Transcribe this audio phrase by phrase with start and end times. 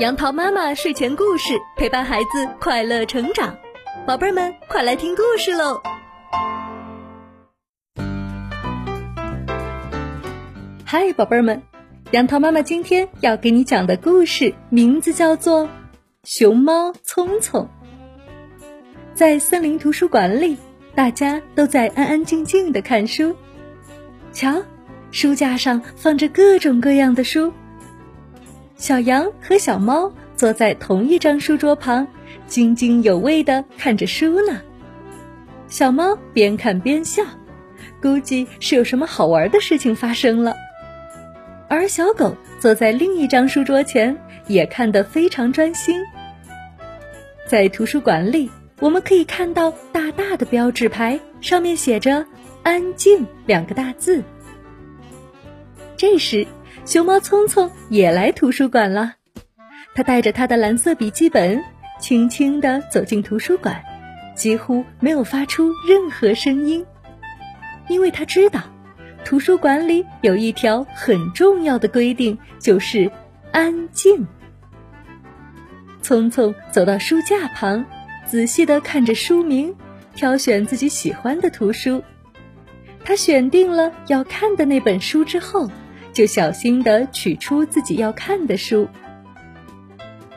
[0.00, 3.56] 杨桃妈妈睡前故事陪伴孩子快乐成长，
[4.04, 5.80] 宝贝儿们快来听故事喽！
[10.84, 11.62] 嗨，宝贝儿们，
[12.10, 15.62] 杨桃妈妈今天要给你讲的故事名字叫做
[16.24, 17.62] 《熊猫聪聪》。
[19.14, 20.56] 在森林图书馆里，
[20.96, 23.36] 大家都在安安静静的看书。
[24.32, 24.60] 瞧，
[25.12, 27.52] 书架上放着各种各样的书。
[28.76, 32.06] 小羊和小猫坐在同一张书桌旁，
[32.46, 34.60] 津津有味地看着书呢。
[35.68, 37.22] 小猫边看边笑，
[38.02, 40.54] 估计是有什么好玩的事情发生了。
[41.68, 44.16] 而小狗坐在另一张书桌前，
[44.48, 46.00] 也看得非常专心。
[47.48, 52.26] 在图书馆里，我们可以看到大大的标志牌，上面写着
[52.62, 54.22] “安静”两个大字。
[55.96, 56.46] 这时，
[56.84, 59.14] 熊猫聪聪也来图书馆了，
[59.94, 61.64] 他带着他的蓝色笔记本，
[61.98, 63.82] 轻轻地走进图书馆，
[64.36, 66.84] 几乎没有发出任何声音，
[67.88, 68.60] 因为他知道，
[69.24, 73.10] 图书馆里有一条很重要的规定，就是
[73.50, 74.26] 安静。
[76.02, 77.86] 聪聪走到书架旁，
[78.26, 79.74] 仔细地看着书名，
[80.14, 82.04] 挑选自己喜欢的图书。
[83.06, 85.70] 他选定了要看的那本书之后。
[86.14, 88.88] 就小心地取出自己要看的书。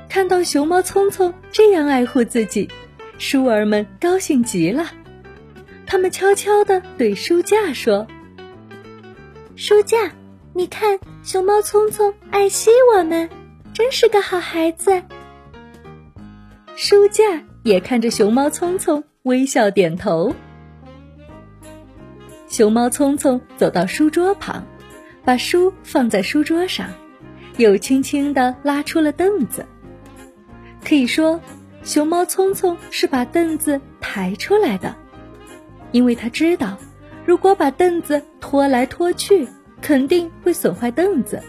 [0.09, 2.67] 看到熊猫聪聪这样爱护自己，
[3.19, 4.87] 书儿们高兴极了。
[5.85, 8.07] 他们悄悄地对书架说
[9.55, 10.11] ：“书架，
[10.53, 13.29] 你看，熊猫聪聪爱惜我们，
[13.73, 15.03] 真是个好孩子。”
[16.75, 20.33] 书架也看着熊猫聪聪，微笑点头。
[22.49, 24.65] 熊猫聪聪走到书桌旁。
[25.27, 26.87] 把书放在书桌上，
[27.57, 29.65] 又轻轻地拉出了凳子。
[30.85, 31.41] 可以说，
[31.83, 34.95] 熊猫聪聪是把凳子抬出来的，
[35.91, 36.77] 因为他知道，
[37.25, 39.45] 如果把凳子拖来拖去，
[39.81, 41.43] 肯定会损坏凳子，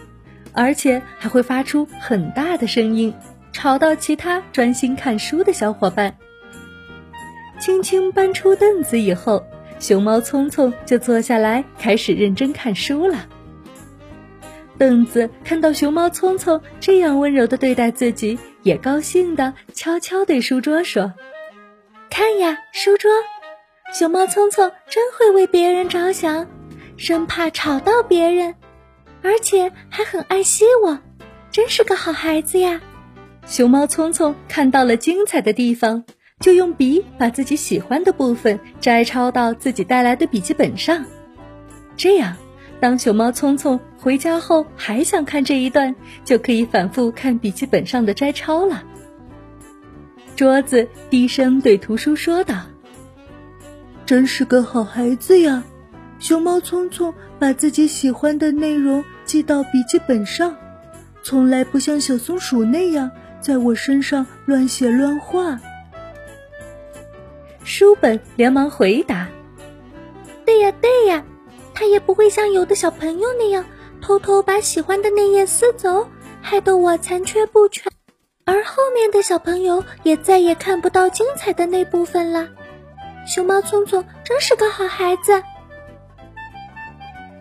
[0.52, 3.14] 而且还会发出很大的声音，
[3.52, 6.16] 吵到其他专心看书的小伙伴。
[7.60, 9.46] 轻轻搬出凳子以后，
[9.78, 13.28] 熊猫聪聪就坐下来，开始认真看书了。
[14.78, 21.12] 凳子看到熊猫聪聪这样温柔的对待自己，也高兴的悄悄对书桌说
[22.08, 23.10] ：“看呀，书桌，
[23.92, 26.46] 熊猫聪聪真会为别人着想，
[26.96, 28.54] 生怕吵到别人，
[29.22, 31.00] 而且还很爱惜我，
[31.50, 32.80] 真是个好孩子呀。”
[33.46, 36.04] 熊猫聪聪看到了精彩的地方，
[36.38, 41.04] 就用笔把自己喜欢的部分摘抄到自己带来的笔记本上，
[41.96, 42.36] 这样。
[42.80, 48.84] 当熊猫聪聪回家后还想看这一段，就可以反复看笔记本上的摘抄了。
[50.36, 52.62] 桌子低声对图书说道
[54.06, 55.64] ：“真是个好孩子呀，
[56.20, 60.56] 熊猫聪聪把自己喜欢的内容记到笔记本上，
[61.24, 65.58] 从来不像小松鼠那样在我身上乱写乱画。”
[67.64, 69.28] 书本连忙回答：“对呀，对呀。”
[71.78, 73.64] 他也不会像有的小朋友那样
[74.00, 76.08] 偷偷把喜欢的那页撕走，
[76.42, 77.92] 害得我残缺不全，
[78.44, 82.48] 而后面的小朋友也再也看不到精彩的那部分了。
[83.28, 85.40] 熊猫聪聪真是个好孩子。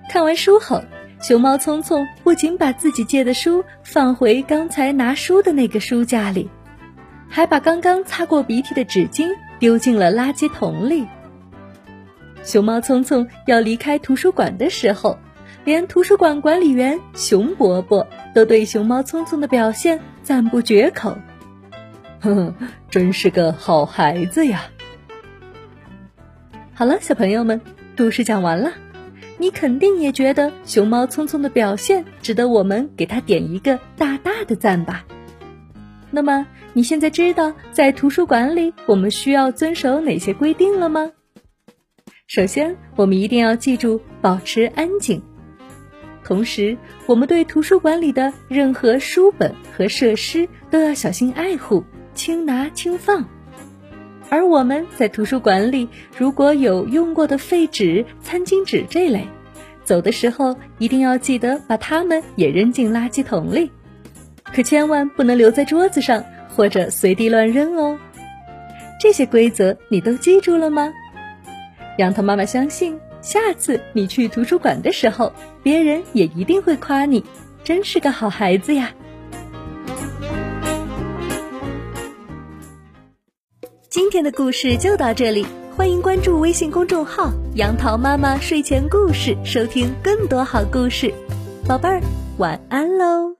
[0.07, 0.83] 看完书后，
[1.19, 6.47] 熊猫聪聪不仅把自己借的书放回刚才拿书的那个书架里，
[7.27, 11.07] 还把刚刚擦过鼻涕的纸巾丢进了垃圾桶里。
[12.47, 15.17] 熊猫聪聪要离开图书馆的时候，
[15.65, 21.17] 连图书馆管理员熊伯伯都对熊猫聪聪的表现赞不绝口。
[22.23, 22.53] 呵呵，
[22.89, 24.63] 真是个好孩子呀！
[26.73, 27.59] 好了，小朋友们，
[27.97, 28.71] 故事讲完了，
[29.37, 35.03] 你肯定也觉得熊猫聪聪的表现值得我们给他点一个大大的赞吧？
[36.11, 41.11] 那么，你现在知道在图书馆里我们需要遵守哪些规定了吗？
[42.27, 45.21] 首先，我们一定要记住保持安静。
[46.25, 53.25] 同时，我们对图书馆里的任何书本和设施都要小心爱护，轻拿轻放。
[54.27, 55.88] 而我们在图书馆里
[56.18, 59.25] 如果有用过的废纸、餐巾纸这类，
[59.85, 63.71] 走的时候一定要记得把它们也扔进垃圾桶里，
[64.44, 67.97] 可千万不能留在桌子上或者随地乱扔哦。
[69.00, 70.91] 这些规则你都记住了吗？
[71.97, 77.23] 杨桃妈妈相信下次你去图书馆的时候别人也一定会夸你
[77.63, 78.94] 真是个好孩子呀。
[83.89, 85.45] 今天的故事就到这里
[85.75, 91.13] 欢迎关注微信公众号杨桃妈妈睡前故事收听更多好故事。
[91.67, 92.01] 宝贝儿
[92.38, 93.35] 晚安喽。